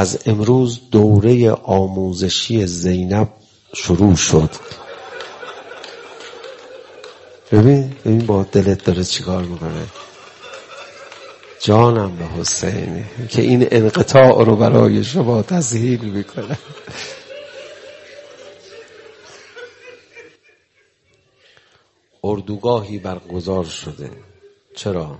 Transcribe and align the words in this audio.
از 0.00 0.18
امروز 0.26 0.80
دوره 0.90 1.50
آموزشی 1.50 2.66
زینب 2.66 3.28
شروع 3.74 4.16
شد. 4.16 4.50
ببین 7.52 7.96
ببین 8.04 8.26
با 8.26 8.42
دلت 8.42 8.84
داره 8.84 9.04
چیکار 9.04 9.42
می‌کنه. 9.42 9.86
جانم 11.60 12.16
به 12.16 12.24
حسین 12.24 13.04
که 13.28 13.42
این 13.42 13.68
انقطاع 13.70 14.44
رو 14.44 14.56
برای 14.56 15.04
شما 15.04 15.42
تسهیل 15.42 16.00
می‌کنه. 16.00 16.58
اردوگاهی 22.24 22.98
برگزار 22.98 23.64
شده. 23.64 24.10
چرا؟ 24.76 25.18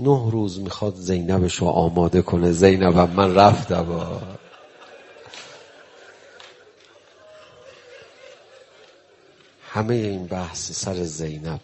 نه 0.00 0.30
روز 0.30 0.60
می‌خواد 0.60 0.94
زینبش 0.94 1.56
رو 1.56 1.66
آماده 1.66 2.22
کنه. 2.22 2.52
زینبم 2.52 3.10
من 3.10 3.34
رفتم. 3.34 4.20
همه 9.72 9.94
این 9.94 10.26
بحث 10.26 10.72
سر 10.72 10.94
زینبه. 10.94 11.60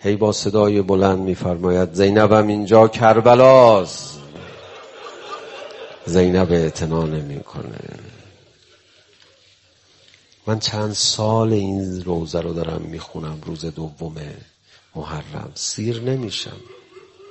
هی 0.00 0.16
با 0.16 0.32
صدای 0.32 0.82
بلند 0.82 1.18
میفرماید 1.18 1.92
زینبم 1.92 2.46
اینجا 2.46 2.88
کربلاست. 2.88 4.20
زینب 6.06 6.52
اعتنا 6.52 7.04
نمی‌کنه. 7.04 7.78
من 10.46 10.58
چند 10.58 10.92
سال 10.92 11.52
این 11.52 12.04
روزه 12.04 12.40
رو 12.40 12.52
دارم 12.52 12.82
می‌خونم 12.82 13.40
روز 13.46 13.64
دوم 13.64 14.14
محرم. 14.94 15.52
سیر 15.54 16.00
نمیشم. 16.00 16.56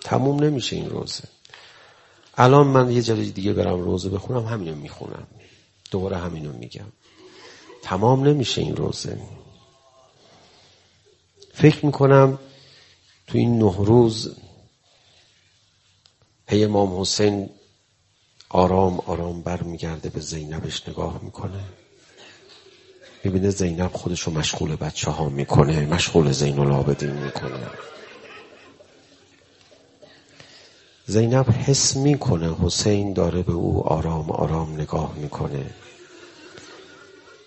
تموم 0.00 0.44
نمیشه 0.44 0.76
این 0.76 0.90
روزه. 0.90 1.24
الان 2.36 2.66
من 2.66 2.90
یه 2.90 3.02
جای 3.02 3.30
دیگه 3.30 3.52
برم 3.52 3.80
روزه 3.80 4.08
بخونم 4.08 4.46
همینو 4.46 4.74
می‌خونم. 4.74 5.26
دوباره 5.90 6.16
همینو 6.16 6.52
میگم. 6.52 6.92
تمام 7.82 8.28
نمیشه 8.28 8.60
این 8.60 8.76
روزه. 8.76 9.20
فکر 11.54 11.86
می‌کنم 11.86 12.38
تو 13.26 13.38
این 13.38 13.58
نه 13.58 13.76
روز 13.76 14.36
هی 16.48 16.64
امام 16.64 17.00
حسین 17.00 17.50
آرام 18.48 19.00
آرام 19.00 19.42
برمیگرده 19.42 20.08
به 20.08 20.20
زینبش 20.20 20.88
نگاه 20.88 21.20
می‌کنه. 21.22 21.64
می‌بینه 23.24 23.50
زینب 23.50 23.92
خودشو 23.92 24.30
مشغول 24.30 24.76
بچه 24.76 25.10
ها 25.10 25.28
می‌کنه 25.28 25.86
مشغول 25.86 26.32
زین 26.32 26.58
العابدین 26.58 27.10
می‌کنه. 27.10 27.66
زینب 31.06 31.50
حس 31.50 31.96
می‌کنه 31.96 32.56
حسین 32.62 33.12
داره 33.12 33.42
به 33.42 33.52
او 33.52 33.86
آرام 33.86 34.30
آرام 34.30 34.74
نگاه 34.80 35.14
می‌کنه. 35.16 35.66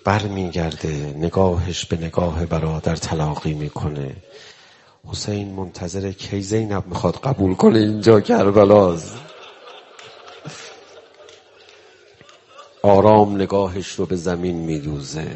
برمیگرده 0.03 1.13
نگاهش 1.17 1.85
به 1.85 1.97
نگاه 1.97 2.45
برادر 2.45 2.95
تلاقی 2.95 3.53
می‌کنه. 3.53 4.15
حسین 5.05 5.53
منتظر 5.53 6.11
کی 6.11 6.41
زینب 6.41 6.87
می‌خواد 6.87 7.15
قبول 7.15 7.55
کنه 7.55 7.79
اینجا 7.79 8.21
کربلاست 8.21 9.13
آرام 12.81 13.35
نگاهش 13.35 13.87
رو 13.91 14.05
به 14.05 14.15
زمین 14.15 14.55
میدوزه. 14.55 15.27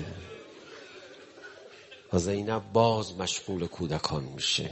و 2.14 2.18
زینب 2.20 2.62
باز 2.74 3.18
مشغول 3.18 3.68
کودکان 3.68 4.24
میشه. 4.24 4.70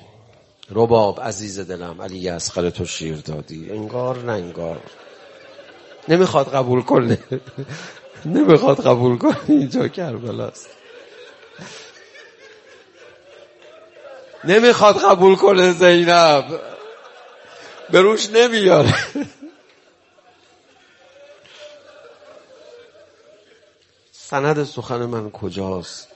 رباب 0.71 1.21
عزیز 1.21 1.59
دلم 1.59 2.01
علی 2.01 2.29
اصغر 2.29 2.69
تو 2.69 2.85
شیر 2.85 3.15
دادی. 3.15 3.71
انگار 3.71 4.17
نه 4.17 4.31
انگار. 4.31 4.81
نمی‌خواد 6.07 6.53
قبول 6.53 6.81
کنه. 6.81 7.19
نمی‌خواد 8.25 8.85
قبول 8.85 9.17
کنه. 9.17 9.37
اینجا 9.47 9.87
کربلاست. 9.87 10.69
نمی‌خواد 14.43 15.03
قبول 15.03 15.35
کنه 15.35 15.71
زینب. 15.71 16.59
به 17.91 18.01
روش 18.01 18.29
نمیاره. 18.29 18.95
سند 24.11 24.63
سخن 24.63 25.05
من 25.05 25.31
کجاست؟ 25.31 26.12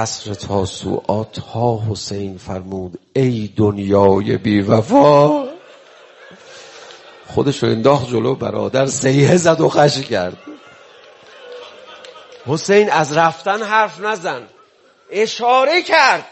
اصر 0.00 0.34
تاسوعا 0.34 1.24
تا 1.24 1.80
حسین 1.90 2.38
فرمود 2.38 2.98
ای 3.12 3.50
دنیای 3.56 4.36
بی 4.36 4.60
وفا 4.60 5.44
خودشو 7.26 7.66
انداخت 7.66 8.10
جلو 8.10 8.34
برادر 8.34 8.86
سیه 8.86 9.36
زد 9.36 9.60
و 9.60 9.68
خش 9.68 10.00
کرد. 10.00 10.36
حسین 12.46 12.90
از 12.90 13.16
رفتن 13.16 13.62
حرف 13.62 14.00
نزن. 14.00 14.42
اشاره 15.10 15.82
کرد. 15.82 16.24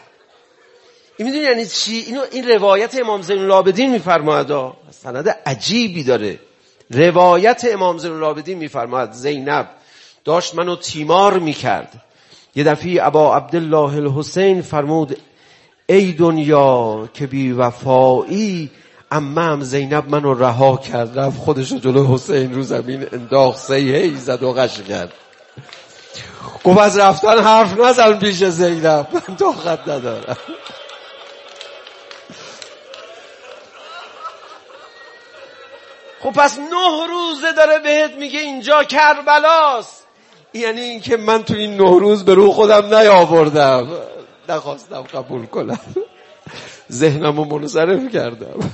این 1.17 1.27
می‌دونی 1.27 1.45
یعنی 1.45 1.65
چی؟ 1.65 2.03
اینو 2.07 2.21
این 2.31 2.49
روایت 2.49 2.99
امام 2.99 3.21
زین 3.21 3.37
العابدین 3.37 3.91
میفرماید 3.91 4.47
سند 4.91 5.29
عجیبی 5.45 6.03
داره. 6.03 6.39
روایت 6.89 7.65
امام 7.71 7.97
زین 7.97 8.11
العابدین 8.11 8.57
میفرماید 8.57 9.11
زینب 9.11 9.69
داشت 10.25 10.55
منو 10.55 10.75
تیمار 10.75 11.39
می‌کرد. 11.39 12.03
یه 12.59 12.65
دفعه 12.65 13.05
ابا 13.05 13.37
عبدالله 13.37 13.95
الحسین 13.95 14.61
فرمود 14.61 15.17
ای 15.89 16.11
دنیا 16.11 17.09
که 17.13 17.27
بی 17.27 17.51
وفایی 17.51 18.71
امم 19.11 19.61
زینب 19.61 20.09
منو 20.09 20.33
رها 20.33 20.77
کرد 20.77 21.19
رفت 21.19 21.37
خودشو 21.37 21.77
جلو 21.77 22.13
حسین 22.13 22.55
رو 22.55 22.61
زمین 22.61 23.07
انداخت 23.13 23.57
سیهی 23.57 24.15
زد 24.15 24.43
و 24.43 24.53
غش 24.53 24.81
کرد. 24.81 25.13
گفت 26.63 26.79
از 26.79 26.97
رفتن 26.97 27.39
حرف 27.39 27.79
نزن 27.79 28.19
پیش 28.19 28.43
زینب 28.43 29.07
من 29.13 29.35
طاقت 29.35 29.87
ندارم. 29.87 30.37
خب 36.19 36.31
پس 36.31 36.57
نه 36.57 37.07
روزه 37.07 37.51
داره 37.57 37.79
بهت 37.79 38.11
میگه 38.15 38.39
اینجا 38.39 38.83
کربلاست. 38.83 39.98
یعنی 40.53 40.81
اینکه 40.81 41.17
من 41.17 41.43
تو 41.43 41.53
این 41.53 41.77
نه 41.77 41.99
روز 41.99 42.25
به 42.25 42.33
رو 42.33 42.51
خودم 42.51 42.95
نیاوردم. 42.95 43.87
نخواستم 44.49 45.01
قبول 45.01 45.45
کنم. 45.45 45.79
ذهنم 46.91 47.37
رو 47.37 47.45
منصرف 47.45 48.13
کردم. 48.13 48.71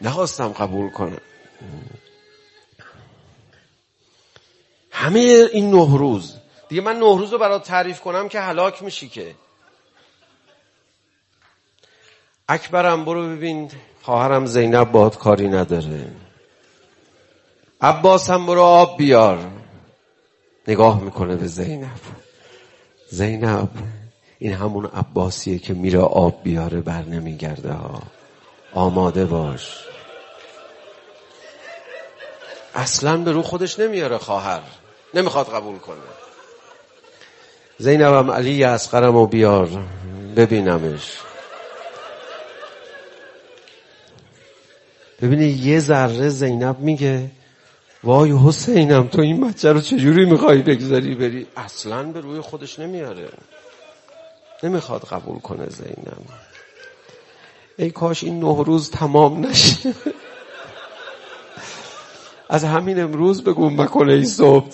نخواستم 0.00 0.48
قبول 0.48 0.90
کنم. 0.90 1.20
همه 4.90 5.48
این 5.52 5.70
نه 5.70 5.98
روز. 5.98 6.34
دیگه 6.68 6.82
من 6.82 6.96
نه 6.96 7.18
روز 7.18 7.32
رو 7.32 7.38
برات 7.38 7.64
تعریف 7.64 8.00
کنم 8.00 8.28
که 8.28 8.40
هلاک 8.40 8.82
میشی 8.82 9.08
که. 9.08 9.34
اکبرم 12.48 13.04
برو 13.04 13.28
ببین. 13.28 13.70
خواهرم 14.02 14.46
زینب 14.46 14.92
باد 14.92 15.18
کاری 15.18 15.48
نداره. 15.48 16.25
عباس 17.80 18.30
هم 18.30 18.46
برو 18.46 18.62
آب 18.62 18.98
بیار. 18.98 19.38
نگاه 20.68 21.00
می‌کنه 21.00 21.36
به 21.36 21.46
زینب. 21.46 21.86
زینب. 23.10 23.68
این 24.38 24.52
همون 24.52 24.86
عباسیه 24.86 25.58
که 25.58 25.74
میره 25.74 26.00
آب 26.00 26.42
بیاره 26.42 26.80
بر 26.80 27.02
نمیگرده 27.02 27.72
ها. 27.72 28.02
آماده 28.74 29.24
باش. 29.24 29.84
اصلا 32.74 33.16
به 33.16 33.32
رو 33.32 33.42
خودش 33.42 33.78
نمیاره 33.78 34.18
خواهر. 34.18 34.62
نمی‌خواد 35.14 35.48
قبول 35.54 35.78
کنه. 35.78 35.96
زینبم 37.78 38.30
علی 38.30 38.64
اسقرم 38.64 39.16
و 39.16 39.26
بیار. 39.26 39.68
ببینمش. 40.36 41.18
ببینی 45.22 45.46
یه 45.46 45.80
ذره 45.80 46.28
زینب 46.28 46.78
میگه 46.78 47.30
وای 48.06 48.32
حسینم 48.32 49.08
تو 49.08 49.20
این 49.20 49.48
بچه 49.48 49.72
رو 49.72 49.80
چجوری 49.80 50.24
می‌خوای 50.24 50.62
بگذاری 50.62 51.14
بری؟ 51.14 51.46
اصلا 51.56 52.02
به 52.02 52.20
روی 52.20 52.40
خودش 52.40 52.78
نمیاره. 52.78 53.28
نمی‌خواد 54.62 55.04
قبول 55.04 55.38
کنه 55.38 55.68
زینب. 55.68 56.18
ای 57.78 57.90
کاش 57.90 58.24
این 58.24 58.40
نه 58.40 58.64
روز 58.64 58.90
تمام 58.90 59.46
نشه. 59.46 59.94
از 62.48 62.64
همین 62.64 63.00
امروز 63.00 63.44
بگو 63.44 63.70
مکنه 63.70 64.12
ای 64.12 64.24
صبح 64.24 64.70